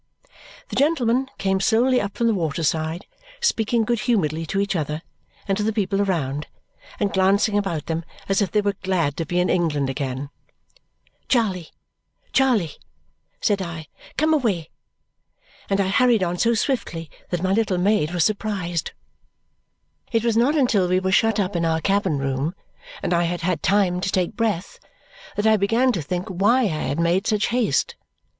[0.69, 3.05] The gentlemen came slowly up from the waterside,
[3.39, 5.03] speaking good humouredly to each other
[5.47, 6.47] and to the people around
[6.99, 10.31] and glancing about them as if they were glad to be in England again.
[11.29, 11.69] "Charley,
[12.33, 12.77] Charley,"
[13.41, 14.71] said I, "come away!"
[15.69, 18.93] And I hurried on so swiftly that my little maid was surprised.
[20.11, 22.55] It was not until we were shut up in our cabin room
[23.03, 24.79] and I had had time to take breath
[25.35, 27.93] that I began to think why I had made such haste.